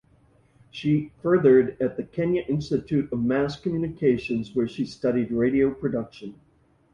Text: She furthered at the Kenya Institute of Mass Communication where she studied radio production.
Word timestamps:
She 0.71 1.11
furthered 1.21 1.79
at 1.79 1.95
the 1.95 2.01
Kenya 2.01 2.41
Institute 2.47 3.13
of 3.13 3.23
Mass 3.23 3.59
Communication 3.59 4.43
where 4.55 4.67
she 4.67 4.83
studied 4.83 5.29
radio 5.31 5.71
production. 5.75 6.39